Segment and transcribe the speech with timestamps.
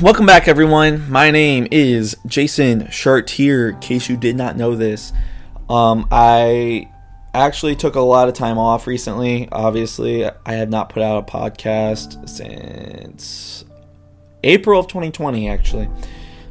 [0.00, 1.10] Welcome back, everyone.
[1.10, 3.70] My name is Jason Chartier.
[3.70, 5.12] In case you did not know this,
[5.68, 6.90] um, I
[7.34, 9.46] actually took a lot of time off recently.
[9.52, 13.66] Obviously, I had not put out a podcast since
[14.42, 15.90] April of 2020, actually.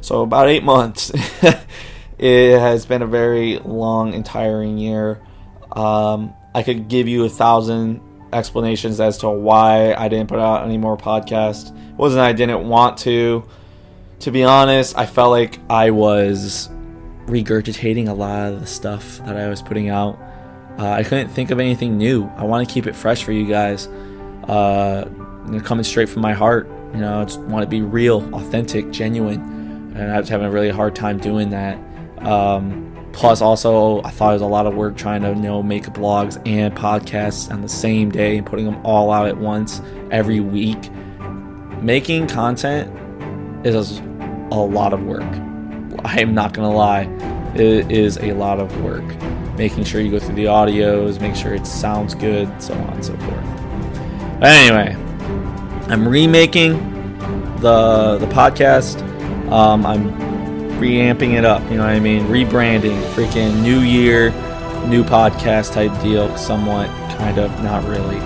[0.00, 1.10] So, about eight months.
[2.22, 5.20] it has been a very long and tiring year.
[5.72, 8.00] Um, I could give you a thousand
[8.32, 11.76] explanations as to why I didn't put out any more podcasts.
[11.76, 13.44] It wasn't I didn't want to.
[14.20, 16.68] To be honest, I felt like I was
[17.26, 20.16] regurgitating a lot of the stuff that I was putting out.
[20.78, 22.26] Uh, I couldn't think of anything new.
[22.36, 23.88] I want to keep it fresh for you guys.
[24.48, 25.10] Uh,
[25.64, 26.68] coming straight from my heart.
[26.94, 29.92] You know, I just want to be real, authentic, genuine.
[29.96, 31.76] And I was having a really hard time doing that.
[32.24, 35.62] Um, plus, also, I thought it was a lot of work trying to, you know,
[35.62, 39.80] make blogs and podcasts on the same day and putting them all out at once
[40.10, 40.90] every week.
[41.80, 42.96] Making content
[43.66, 45.22] is a lot of work.
[46.04, 47.04] I am not to lie.
[47.54, 49.04] It is a lot of work
[49.56, 53.04] making sure you go through the audios, make sure it sounds good, so on and
[53.04, 54.40] so forth.
[54.40, 54.96] But anyway,
[55.88, 56.72] I'm remaking
[57.60, 59.00] the the podcast.
[59.50, 60.21] Um, I'm
[60.82, 61.62] reamping it up.
[61.70, 62.24] You know what I mean?
[62.24, 64.30] Rebranding, freaking new year,
[64.88, 66.36] new podcast type deal.
[66.36, 68.18] Somewhat, kind of, not really.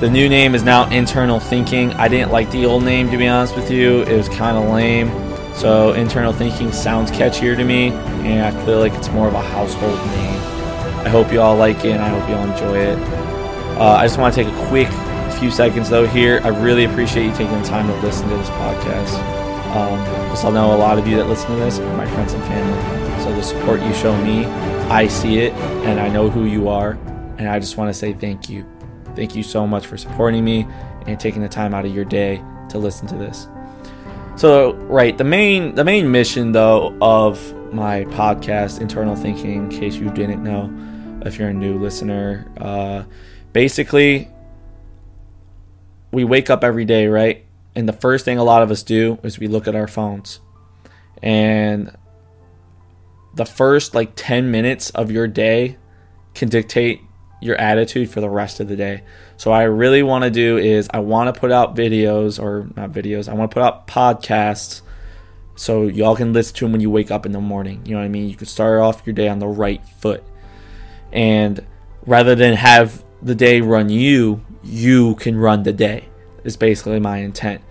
[0.00, 1.92] The new name is now Internal Thinking.
[1.92, 4.02] I didn't like the old name to be honest with you.
[4.04, 5.10] It was kind of lame.
[5.54, 9.42] So internal thinking sounds catchier to me, and I feel like it's more of a
[9.42, 10.40] household name.
[11.04, 12.98] I hope you all like it, and I hope you all enjoy it.
[13.76, 14.88] Uh, I just want to take a quick
[15.38, 16.40] few seconds though here.
[16.44, 19.47] I really appreciate you taking the time to listen to this podcast.
[19.76, 22.32] Um, because I know a lot of you that listen to this are my friends
[22.32, 23.22] and family.
[23.22, 24.46] So the support you show me,
[24.90, 25.52] I see it,
[25.84, 26.92] and I know who you are,
[27.36, 28.66] and I just want to say thank you.
[29.14, 30.66] Thank you so much for supporting me
[31.06, 33.48] and taking the time out of your day to listen to this.
[34.36, 39.96] So, right, the main the main mission though of my podcast, Internal Thinking, in case
[39.96, 40.72] you didn't know,
[41.26, 43.02] if you're a new listener, uh,
[43.52, 44.28] basically,
[46.12, 47.44] we wake up every day, right?
[47.78, 50.40] And the first thing a lot of us do is we look at our phones,
[51.22, 51.96] and
[53.36, 55.76] the first like 10 minutes of your day
[56.34, 57.02] can dictate
[57.40, 59.04] your attitude for the rest of the day.
[59.36, 62.90] So I really want to do is I want to put out videos or not
[62.90, 63.28] videos.
[63.28, 64.82] I want to put out podcasts
[65.54, 67.82] so y'all can listen to them when you wake up in the morning.
[67.84, 68.28] You know what I mean?
[68.28, 70.24] You can start off your day on the right foot.
[71.12, 71.64] And
[72.04, 76.08] rather than have the day run you, you can run the day.
[76.42, 77.62] Is basically my intent.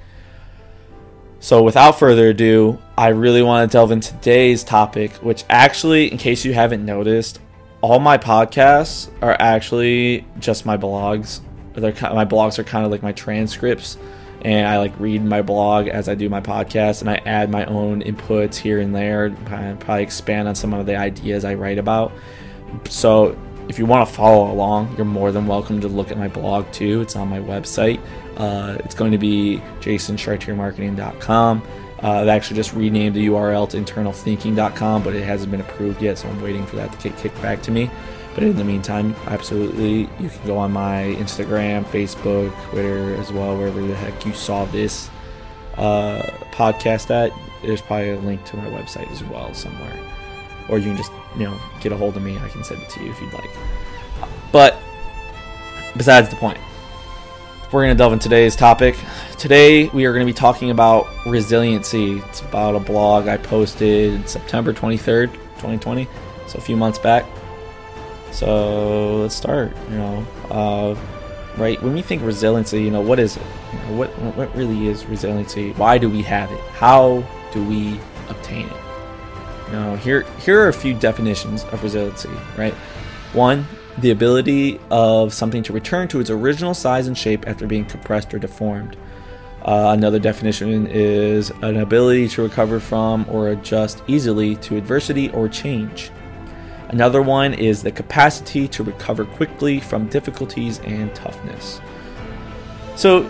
[1.47, 6.17] So without further ado, I really want to delve into today's topic, which actually, in
[6.17, 7.39] case you haven't noticed,
[7.79, 11.39] all my podcasts are actually just my blogs.
[11.71, 13.95] They're my blogs are kind of like my transcripts,
[14.41, 17.63] and I like read my blog as I do my podcast, and I add my
[17.63, 21.77] own inputs here and there, and probably expand on some of the ideas I write
[21.77, 22.11] about.
[22.89, 26.27] So if you want to follow along, you're more than welcome to look at my
[26.27, 26.99] blog too.
[26.99, 28.01] It's on my website.
[28.37, 31.67] Uh, it's going to be jasonchartiermarketing.com.
[31.99, 36.19] Uh, they actually just renamed the URL to internalthinking.com, but it hasn't been approved yet,
[36.19, 37.89] so I'm waiting for that to get kicked back to me.
[38.35, 43.57] But in the meantime, absolutely, you can go on my Instagram, Facebook, Twitter as well,
[43.57, 45.09] wherever the heck you saw this
[45.75, 46.21] uh,
[46.51, 47.31] podcast at.
[47.63, 49.99] There's probably a link to my website as well somewhere.
[50.69, 52.37] Or you can just, you know, get a hold of me.
[52.37, 53.49] I can send it to you if you'd like.
[54.51, 54.77] But
[55.95, 56.59] besides the point,
[57.71, 58.95] we're going to delve into today's topic.
[59.37, 62.19] Today, we are going to be talking about resiliency.
[62.19, 66.07] It's about a blog I posted September 23rd, 2020,
[66.47, 67.25] so a few months back.
[68.31, 69.75] So let's start.
[69.89, 70.95] You know, uh,
[71.57, 73.43] right when we think resiliency, you know, what is it?
[73.73, 75.73] You know, what what really is resiliency?
[75.73, 76.59] Why do we have it?
[76.71, 78.77] How do we obtain it?
[79.67, 82.29] You know, here here are a few definitions of resiliency.
[82.57, 82.73] Right,
[83.33, 83.65] one,
[83.99, 88.33] the ability of something to return to its original size and shape after being compressed
[88.33, 88.95] or deformed.
[89.63, 95.49] Uh, another definition is an ability to recover from or adjust easily to adversity or
[95.49, 96.11] change.
[96.89, 101.81] Another one is the capacity to recover quickly from difficulties and toughness.
[102.95, 103.29] So,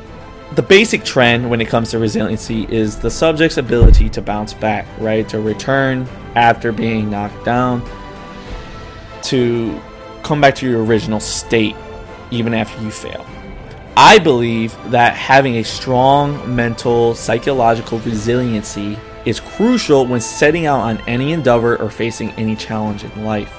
[0.54, 4.86] the basic trend when it comes to resiliency is the subject's ability to bounce back,
[5.00, 5.28] right?
[5.30, 7.84] To return after being knocked down,
[9.24, 9.82] to
[10.28, 11.76] come back to your original state
[12.32, 13.26] even after you fail.
[13.96, 20.98] I believe that having a strong mental, psychological resiliency is crucial when setting out on
[21.08, 23.54] any endeavor or facing any challenge in life.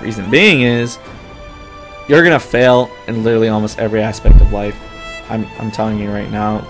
[0.00, 0.98] Reason being is
[2.08, 4.76] you're gonna fail in literally almost every aspect of life.
[5.28, 6.64] I'm, I'm telling you right now.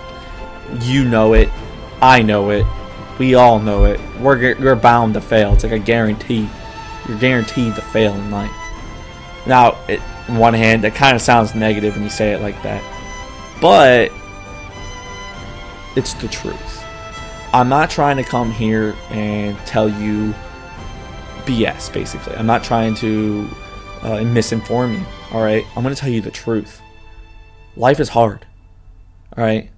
[0.81, 1.49] You know it.
[2.01, 2.65] I know it.
[3.19, 3.99] We all know it.
[4.19, 5.53] We're, we're bound to fail.
[5.53, 6.49] It's like a guarantee.
[7.07, 8.51] You're guaranteed to fail in life.
[9.47, 12.61] Now, it, on one hand, that kind of sounds negative when you say it like
[12.63, 12.83] that.
[13.61, 14.11] But
[15.95, 16.83] it's the truth.
[17.53, 20.33] I'm not trying to come here and tell you
[21.45, 22.35] BS, basically.
[22.35, 23.47] I'm not trying to
[24.01, 25.65] uh, misinform you, all right?
[25.75, 26.81] I'm going to tell you the truth.
[27.75, 28.45] Life is hard,
[29.35, 29.71] all right?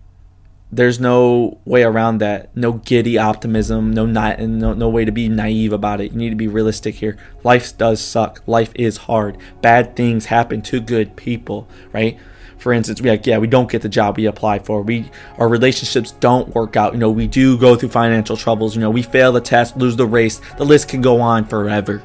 [0.72, 2.56] There's no way around that.
[2.56, 3.92] No giddy optimism.
[3.92, 6.12] No, not, no no way to be naive about it.
[6.12, 7.18] You need to be realistic here.
[7.44, 8.44] Life does suck.
[8.46, 9.38] Life is hard.
[9.62, 12.20] Bad things happen to good people, right?
[12.60, 14.84] For instance, we like, yeah, we don't get the job we applied for.
[14.84, 16.94] We our relationships don't work out.
[16.94, 18.76] You know, we do go through financial troubles.
[18.76, 20.40] You know, we fail the test, lose the race.
[20.58, 22.04] The list can go on forever.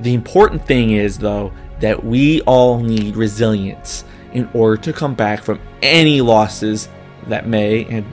[0.00, 5.42] The important thing is though that we all need resilience in order to come back
[5.42, 6.88] from any losses
[7.28, 8.06] that may and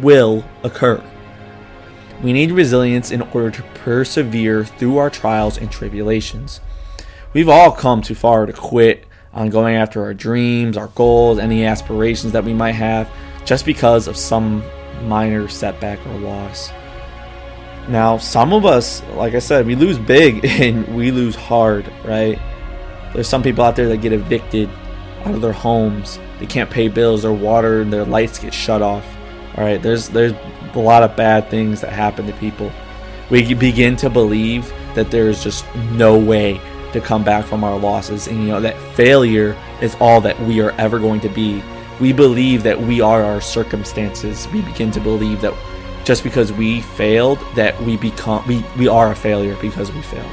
[0.00, 1.02] will occur.
[2.22, 6.60] We need resilience in order to persevere through our trials and tribulations.
[7.32, 11.64] We've all come too far to quit on going after our dreams, our goals, any
[11.64, 13.10] aspirations that we might have
[13.44, 14.62] just because of some
[15.02, 16.70] minor setback or loss.
[17.88, 22.38] Now, some of us, like I said, we lose big and we lose hard, right?
[23.12, 24.70] There's some people out there that get evicted
[25.24, 26.18] out of their homes.
[26.38, 29.06] They can't pay bills, their water and their lights get shut off.
[29.56, 30.32] All right, there's there's
[30.74, 32.72] a lot of bad things that happen to people.
[33.30, 36.60] We begin to believe that there's just no way
[36.92, 40.60] to come back from our losses and you know that failure is all that we
[40.60, 41.62] are ever going to be.
[42.00, 44.48] We believe that we are our circumstances.
[44.52, 45.54] We begin to believe that
[46.04, 50.32] just because we failed that we become we, we are a failure because we failed.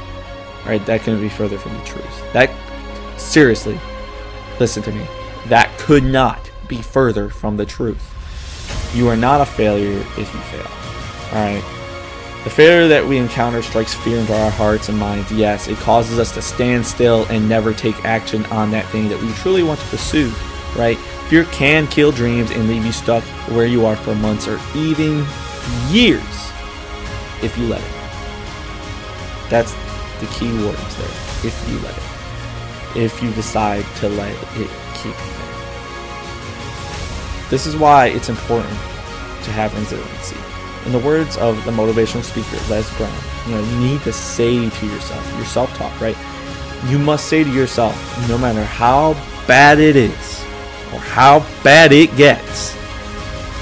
[0.62, 2.32] All right, That couldn't be further from the truth.
[2.32, 2.50] That
[3.18, 3.80] seriously,
[4.60, 5.06] listen to me.
[5.82, 8.94] Could not be further from the truth.
[8.94, 10.70] You are not a failure if you fail.
[11.36, 11.64] Alright?
[12.44, 15.32] The failure that we encounter strikes fear into our hearts and minds.
[15.32, 19.20] Yes, it causes us to stand still and never take action on that thing that
[19.20, 20.32] we truly want to pursue,
[20.76, 20.96] right?
[21.28, 25.26] Fear can kill dreams and leave you stuck where you are for months or even
[25.90, 26.22] years
[27.42, 29.50] if you let it.
[29.50, 29.72] That's
[30.20, 31.08] the key words there.
[31.44, 33.04] If you let it.
[33.04, 35.41] If you decide to let it keep you.
[37.52, 40.36] This is why it's important to have resiliency.
[40.86, 43.14] In the words of the motivational speaker Les Brown,
[43.46, 46.16] you know, you need to say to yourself, your self-talk, right?
[46.86, 47.94] You must say to yourself,
[48.26, 49.12] no matter how
[49.46, 50.40] bad it is
[50.94, 52.74] or how bad it gets,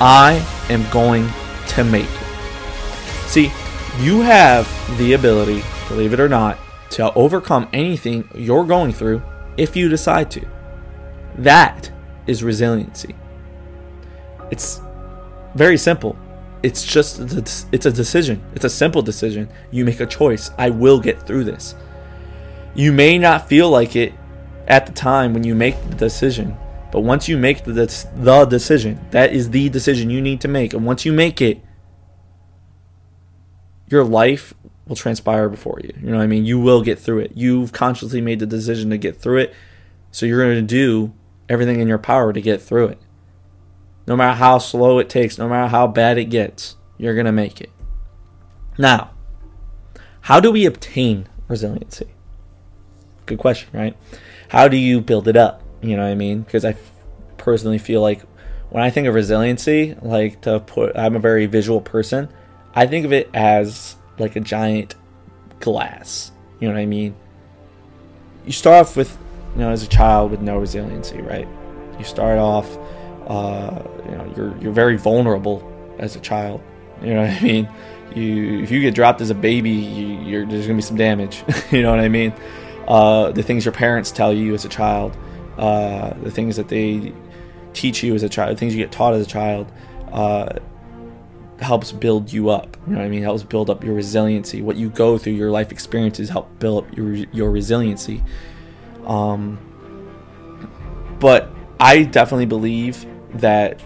[0.01, 1.29] I am going
[1.71, 3.27] to make it.
[3.27, 3.51] See,
[3.99, 6.59] you have the ability, believe it or not,
[6.91, 9.21] to overcome anything you're going through
[9.57, 10.47] if you decide to.
[11.39, 11.91] That
[12.29, 13.17] is resiliency.
[14.50, 14.81] It's
[15.55, 16.17] very simple.
[16.62, 17.20] It's just
[17.73, 18.43] it's a decision.
[18.55, 19.49] It's a simple decision.
[19.70, 20.50] You make a choice.
[20.58, 21.75] I will get through this.
[22.75, 24.12] You may not feel like it
[24.69, 26.56] at the time when you make the decision,
[26.93, 30.75] but once you make the the decision, that is the decision you need to make.
[30.75, 31.62] And once you make it,
[33.88, 34.55] your life
[34.87, 35.93] will transpire before you.
[36.00, 36.44] You know what I mean?
[36.44, 37.32] You will get through it.
[37.35, 39.55] You've consciously made the decision to get through it.
[40.10, 41.13] So you're going to do
[41.48, 42.98] everything in your power to get through it.
[44.07, 47.33] No matter how slow it takes, no matter how bad it gets, you're going to
[47.33, 47.71] make it.
[48.79, 49.11] Now,
[50.23, 52.09] how do we obtain resiliency?
[53.27, 53.97] Good question, right?
[54.49, 55.63] How do you build it up?
[55.83, 56.43] You know what I mean?
[56.43, 56.77] Because I
[57.37, 58.23] personally feel like
[58.71, 62.29] when I think of resiliency, like to put, I'm a very visual person.
[62.75, 64.95] I think of it as like a giant
[65.61, 66.33] glass.
[66.61, 67.15] You know what I mean?
[68.45, 69.17] You start off with,
[69.55, 71.49] you know, as a child with no resiliency, right?
[71.99, 72.79] You start off
[73.31, 75.63] uh, you know, you're you're very vulnerable
[76.01, 76.60] as a child.
[77.01, 77.69] You know what I mean?
[78.15, 81.44] You if you get dropped as a baby, you, there's gonna be some damage.
[81.70, 82.34] you know what I mean?
[82.89, 85.17] Uh, the things your parents tell you as a child,
[85.58, 87.15] uh, the things that they
[87.72, 89.70] teach you as a child, the things you get taught as a child,
[90.10, 90.49] uh,
[91.60, 92.77] helps build you up.
[92.84, 93.22] You know what I mean?
[93.22, 94.60] Helps build up your resiliency.
[94.60, 98.25] What you go through, your life experiences help build up your your resiliency.
[99.06, 99.56] Um,
[101.20, 103.82] but I definitely believe that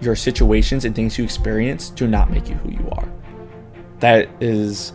[0.00, 3.08] your situations and things you experience do not make you who you are.
[4.00, 4.92] That is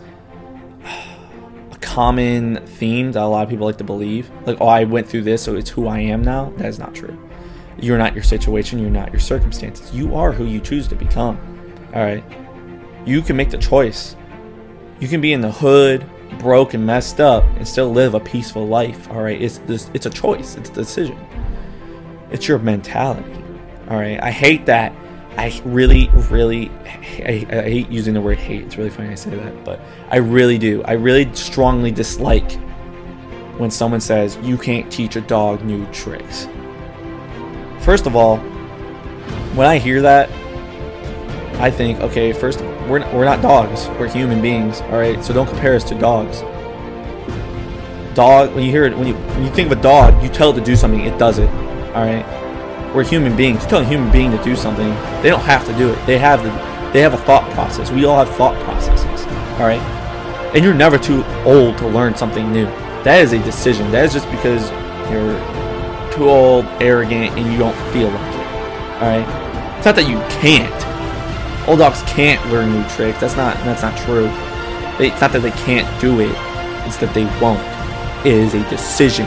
[0.84, 4.30] a common theme that a lot of people like to believe.
[4.46, 6.52] Like, oh, I went through this, so it's who I am now.
[6.56, 7.18] That is not true.
[7.78, 9.92] You're not your situation, you're not your circumstances.
[9.94, 11.38] You are who you choose to become.
[11.94, 12.24] All right.
[13.06, 14.14] You can make the choice.
[15.00, 16.06] You can be in the hood,
[16.38, 19.10] broke and messed up, and still live a peaceful life.
[19.10, 19.90] All right, it's this.
[19.94, 20.56] It's a choice.
[20.56, 21.18] It's a decision.
[22.30, 23.39] It's your mentality.
[23.90, 24.22] All right.
[24.22, 24.92] I hate that.
[25.36, 26.70] I really, really,
[27.24, 28.62] I, I hate using the word hate.
[28.62, 29.80] It's really funny I say that, but
[30.10, 30.82] I really do.
[30.84, 32.52] I really strongly dislike
[33.58, 36.46] when someone says you can't teach a dog new tricks.
[37.80, 38.38] First of all,
[39.56, 40.30] when I hear that,
[41.60, 43.88] I think, okay, first, we're not, we're not dogs.
[43.98, 45.22] We're human beings, all right?
[45.24, 46.40] So don't compare us to dogs.
[48.14, 50.50] Dog, when you hear it, when you when you think of a dog, you tell
[50.50, 51.48] it to do something, it does it,
[51.94, 52.39] all right?
[52.94, 53.62] We're human beings.
[53.62, 54.88] You tell a human being to do something,
[55.22, 56.06] they don't have to do it.
[56.06, 56.50] They have the,
[56.92, 57.90] they have a thought process.
[57.90, 59.26] We all have thought processes,
[59.60, 59.80] all right?
[60.54, 62.66] And you're never too old to learn something new.
[63.04, 63.90] That is a decision.
[63.92, 64.70] That is just because
[65.10, 65.38] you're
[66.12, 68.46] too old, arrogant, and you don't feel like it.
[69.00, 69.76] All right.
[69.76, 71.68] It's not that you can't.
[71.68, 73.20] Old dogs can't learn new tricks.
[73.20, 73.56] That's not.
[73.58, 74.26] That's not true.
[74.98, 76.34] It's not that they can't do it.
[76.86, 77.60] It's that they won't.
[78.26, 79.26] It is a decision.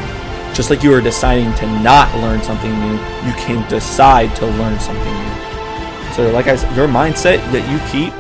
[0.54, 4.80] Just like you are deciding to not learn something new, you can decide to learn
[4.80, 6.14] something new.
[6.14, 8.14] So, like I said, your mindset that you keep,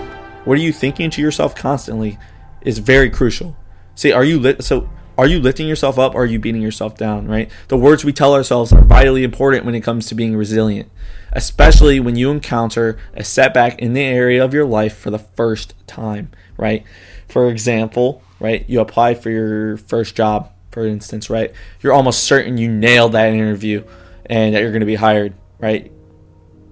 [0.46, 2.18] what are you thinking to yourself constantly,
[2.62, 3.56] is very crucial.
[3.96, 4.64] See, are you lit?
[4.64, 7.52] So are you lifting yourself up or are you beating yourself down, right?
[7.68, 10.90] The words we tell ourselves are vitally important when it comes to being resilient,
[11.32, 15.76] especially when you encounter a setback in the area of your life for the first
[15.86, 16.84] time, right?
[17.28, 21.54] For example, right, you apply for your first job, for instance, right?
[21.82, 23.84] You're almost certain you nailed that interview
[24.26, 25.92] and that you're going to be hired, right?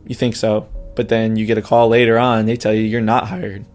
[0.08, 3.00] You think so, but then you get a call later on, they tell you you're
[3.00, 3.66] not hired.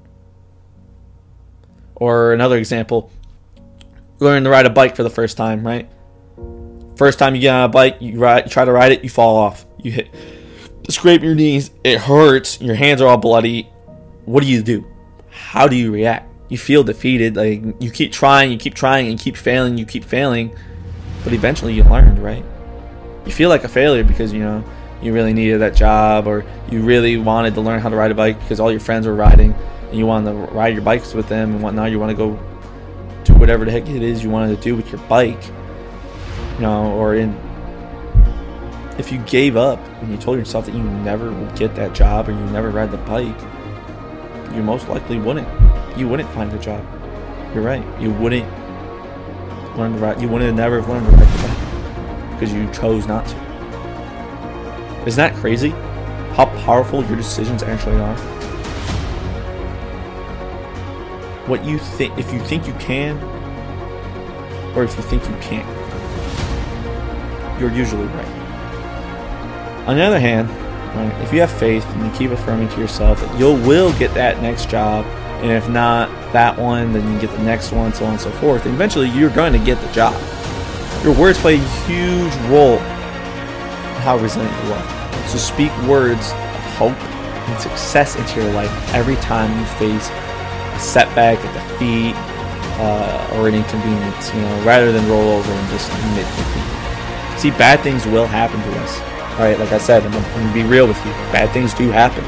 [1.95, 3.11] Or another example,
[4.18, 5.88] learn to ride a bike for the first time, right?
[6.97, 9.11] First time you get on a bike, you ride, you try to ride it, you
[9.11, 9.64] fall off.
[9.78, 10.14] You hit,
[10.88, 13.64] scrape your knees, it hurts, your hands are all bloody.
[14.25, 14.85] What do you do?
[15.30, 16.28] How do you react?
[16.49, 20.05] You feel defeated, like you keep trying, you keep trying, and keep failing, you keep
[20.05, 20.57] failing,
[21.25, 22.45] but eventually you learned, right?
[23.25, 24.62] You feel like a failure because you know
[25.03, 28.15] you really needed that job, or you really wanted to learn how to ride a
[28.15, 29.53] bike because all your friends were riding,
[29.88, 31.91] and you wanted to ride your bikes with them and whatnot.
[31.91, 32.38] You want to go
[33.25, 35.43] do whatever the heck it is you wanted to do with your bike.
[36.55, 37.37] You know, or in
[38.99, 42.29] if you gave up and you told yourself that you never would get that job
[42.29, 43.41] or you never ride the bike,
[44.55, 45.65] you most likely wouldn't.
[45.97, 46.85] You wouldn't find the job.
[47.55, 47.85] You're right.
[48.00, 48.47] You wouldn't
[49.76, 50.21] learn to ride.
[50.21, 53.37] You wouldn't have never have learned the bike because you chose not to.
[55.07, 55.71] Isn't that crazy?
[56.35, 58.37] How powerful your decisions actually are.
[61.47, 63.17] what you think if you think you can
[64.76, 65.67] or if you think you can't
[67.61, 68.26] you're usually right
[69.87, 70.50] on the other hand
[70.97, 74.12] right, if you have faith and you keep affirming to yourself that you will get
[74.12, 75.05] that next job
[75.43, 78.31] and if not that one then you get the next one so on and so
[78.33, 80.14] forth and eventually you're going to get the job
[81.05, 86.62] your words play a huge role in how resilient you are so speak words of
[86.76, 87.16] hope
[87.49, 92.14] and success into your life every time you face a setback, a defeat,
[92.78, 97.40] uh, or an inconvenience, you know, rather than roll over and just admit defeat.
[97.40, 99.00] See, bad things will happen to us.
[99.33, 101.12] All right, like I said, I'm, I'm gonna be real with you.
[101.33, 102.25] Bad things do happen.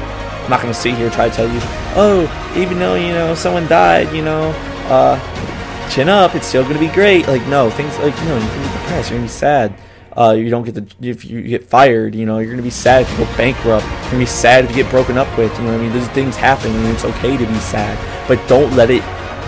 [0.49, 1.59] I'm not gonna sit here and try to tell you,
[1.95, 4.49] oh, even though you know someone died, you know,
[4.89, 7.27] uh, chin up, it's still gonna be great.
[7.27, 9.73] Like no, things like you know, you can be depressed, you're gonna be sad.
[10.17, 13.03] Uh, you don't get the if you get fired, you know, you're gonna be sad
[13.03, 13.85] if you go bankrupt.
[13.85, 15.55] You're gonna be sad if you get broken up with.
[15.59, 17.97] You know, what I mean, those things happen, and it's okay to be sad
[18.29, 19.01] but don't let it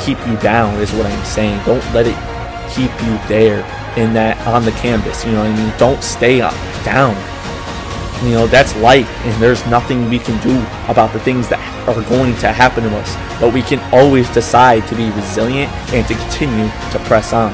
[0.04, 2.18] keep you down is what i'm saying don't let it
[2.74, 3.62] keep you there
[3.96, 6.54] in that on the canvas you know what i mean don't stay up,
[6.84, 7.14] down
[8.24, 10.56] you know that's life and there's nothing we can do
[10.92, 14.88] about the things that are going to happen to us but we can always decide
[14.88, 17.52] to be resilient and to continue to press on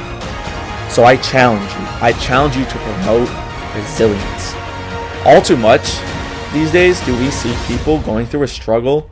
[0.89, 3.29] so i challenge you i challenge you to promote
[3.75, 4.53] resilience
[5.25, 5.99] all too much
[6.53, 9.09] these days do we see people going through a struggle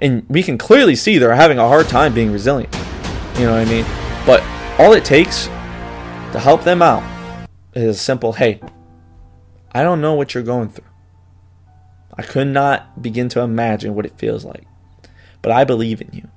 [0.00, 2.74] and we can clearly see they're having a hard time being resilient.
[3.38, 3.84] You know what I mean?
[4.26, 4.42] But
[4.80, 7.02] all it takes to help them out
[7.74, 8.60] is a simple hey,
[9.72, 10.89] I don't know what you're going through.
[12.20, 14.66] I could not begin to imagine what it feels like,
[15.40, 16.28] but I believe in you.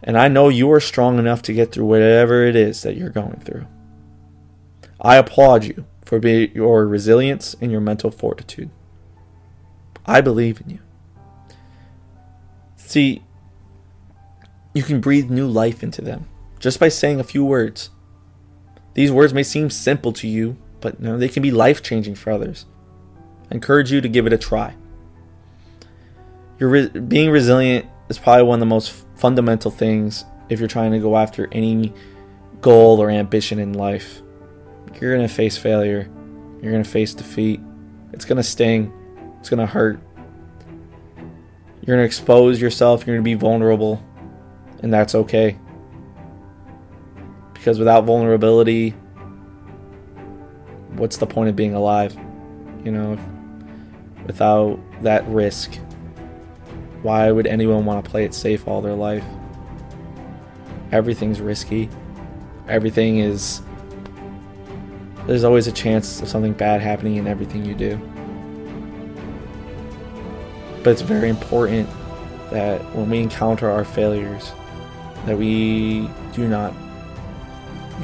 [0.00, 3.10] And I know you are strong enough to get through whatever it is that you're
[3.10, 3.66] going through.
[5.00, 8.70] I applaud you for your resilience and your mental fortitude.
[10.06, 10.78] I believe in you.
[12.76, 13.24] See,
[14.72, 16.28] you can breathe new life into them
[16.60, 17.90] just by saying a few words.
[18.94, 22.30] These words may seem simple to you, but know, they can be life changing for
[22.30, 22.66] others.
[23.50, 24.74] I encourage you to give it a try.
[26.58, 30.98] Re- being resilient is probably one of the most fundamental things if you're trying to
[30.98, 31.92] go after any
[32.60, 34.22] goal or ambition in life.
[35.00, 36.10] You're going to face failure.
[36.60, 37.60] You're going to face defeat.
[38.12, 38.92] It's going to sting.
[39.38, 40.00] It's going to hurt.
[41.16, 43.06] You're going to expose yourself.
[43.06, 44.04] You're going to be vulnerable.
[44.82, 45.58] And that's okay.
[47.54, 48.90] Because without vulnerability,
[50.96, 52.14] what's the point of being alive?
[52.84, 53.18] You know,
[54.30, 55.74] without that risk,
[57.02, 59.24] why would anyone want to play it safe all their life?
[60.92, 61.90] Everything's risky.
[62.68, 63.60] Everything is.
[65.26, 67.96] There's always a chance of something bad happening in everything you do.
[70.84, 71.88] But it's very important
[72.52, 74.52] that when we encounter our failures,
[75.26, 76.72] that we do not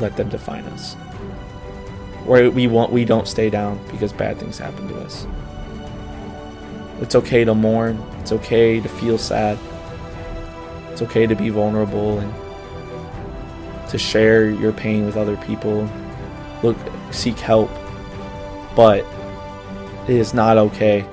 [0.00, 0.96] let them define us.
[2.26, 5.24] Or we want we don't stay down because bad things happen to us.
[7.00, 7.98] It's okay to mourn.
[8.20, 9.58] It's okay to feel sad.
[10.90, 12.34] It's okay to be vulnerable and
[13.90, 15.88] to share your pain with other people.
[16.62, 16.76] Look,
[17.10, 17.70] seek help.
[18.74, 19.04] But
[20.08, 21.06] it is not okay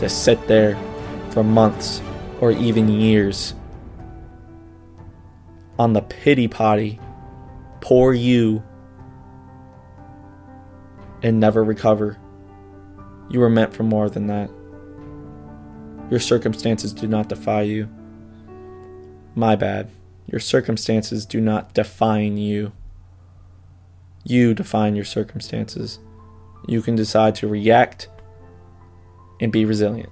[0.00, 0.76] to sit there
[1.30, 2.02] for months
[2.40, 3.54] or even years
[5.78, 6.98] on the pity potty,
[7.80, 8.62] poor you,
[11.22, 12.18] and never recover.
[13.30, 14.50] You were meant for more than that.
[16.12, 17.88] Your circumstances do not defy you.
[19.34, 19.88] My bad.
[20.26, 22.72] Your circumstances do not define you.
[24.22, 26.00] You define your circumstances.
[26.68, 28.10] You can decide to react
[29.40, 30.10] and be resilient.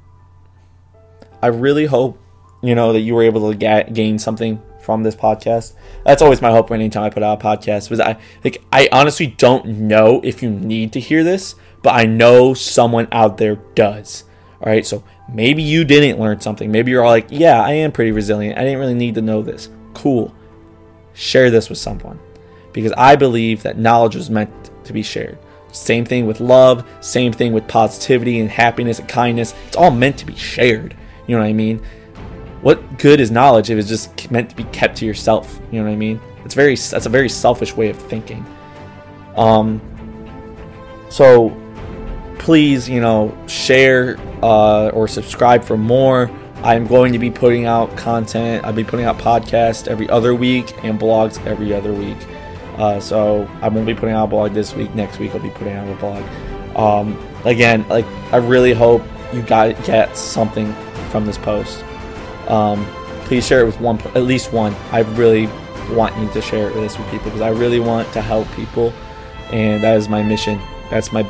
[1.43, 2.19] I really hope,
[2.63, 5.75] you know, that you were able to ga- gain something from this podcast.
[6.07, 7.91] That's always my hope anytime I put out a podcast.
[7.91, 12.07] Was I like I honestly don't know if you need to hear this, but I
[12.07, 14.25] know someone out there does.
[14.63, 16.71] All right, so maybe you didn't learn something.
[16.71, 18.59] Maybe you're all like, yeah, I am pretty resilient.
[18.59, 19.69] I didn't really need to know this.
[19.95, 20.35] Cool.
[21.15, 22.19] Share this with someone
[22.73, 25.39] because I believe that knowledge is meant to be shared.
[25.73, 29.55] Same thing with love, same thing with positivity and happiness and kindness.
[29.67, 30.97] It's all meant to be shared.
[31.27, 31.79] You know what I mean?
[32.63, 35.61] What good is knowledge if it's just meant to be kept to yourself?
[35.71, 36.21] You know what I mean?
[36.45, 38.45] It's very that's a very selfish way of thinking.
[39.37, 39.81] Um
[41.09, 41.51] so
[42.41, 46.31] please, you know, share uh, or subscribe for more.
[46.63, 48.65] I'm going to be putting out content.
[48.65, 52.17] I'll be putting out podcasts every other week and blogs every other week.
[52.77, 54.95] Uh, so I won't be putting out a blog this week.
[54.95, 56.25] Next week I'll be putting out a blog.
[56.77, 59.03] Um, again, like I really hope
[59.35, 60.73] you got get something
[61.11, 61.85] from this post.
[62.49, 62.85] Um,
[63.27, 64.75] please share it with one, at least one.
[64.93, 65.47] I really
[65.91, 68.95] want you to share this with people because I really want to help people,
[69.53, 70.59] and that is my mission.
[70.91, 71.23] That's my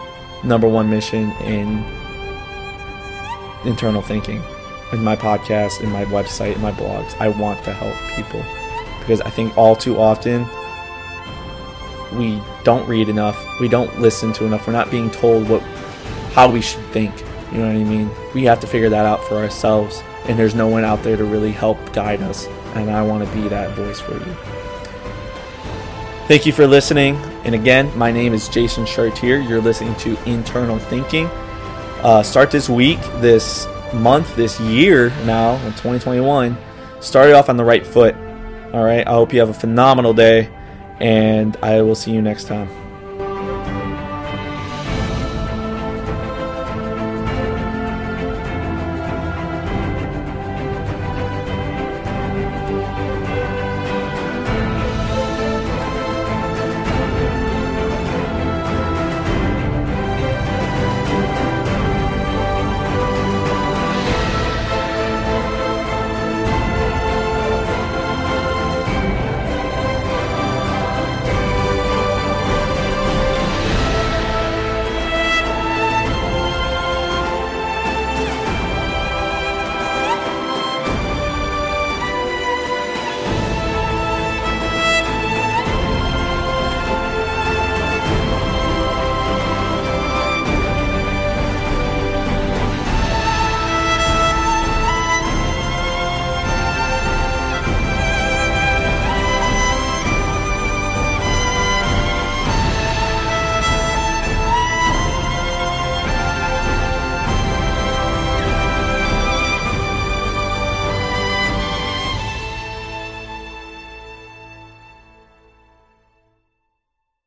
[0.45, 1.85] number one mission in
[3.65, 4.43] internal thinking
[4.93, 7.19] in my podcast, in my website, in my blogs.
[7.21, 8.43] I want to help people
[9.01, 10.47] because I think all too often
[12.17, 15.63] we don't read enough, we don't listen to enough, we're not being told what
[16.33, 17.13] how we should think.
[17.53, 18.11] You know what I mean?
[18.35, 21.25] We have to figure that out for ourselves, and there's no one out there to
[21.25, 22.47] really help guide us.
[22.75, 24.35] And I want to be that voice for you.
[26.29, 27.17] Thank you for listening.
[27.51, 29.41] And again, my name is Jason Chartier.
[29.41, 31.27] You're listening to Internal Thinking.
[31.27, 36.57] Uh, start this week, this month, this year now in 2021.
[37.01, 38.15] Started off on the right foot.
[38.73, 39.05] All right.
[39.05, 40.49] I hope you have a phenomenal day,
[41.01, 42.80] and I will see you next time.